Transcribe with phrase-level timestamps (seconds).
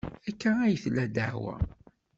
[0.29, 1.55] Akka ay tella ddeɛwa.